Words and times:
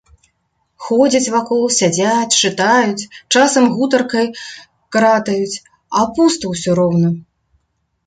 Ходзяць 0.85 1.31
вакол, 1.35 1.61
сядзяць, 1.79 2.39
чытаюць, 2.41 3.07
часам 3.35 3.69
гутаркай 3.77 4.27
кратаюць, 4.97 5.61
а 6.01 6.11
пуста 6.21 6.43
ўсё 6.59 6.71
роўна. 6.85 7.19